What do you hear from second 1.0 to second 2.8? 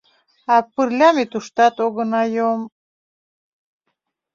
ме туштат огына йом...